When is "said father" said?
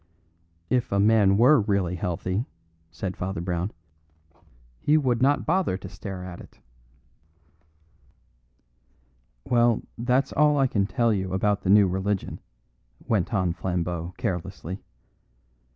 2.89-3.39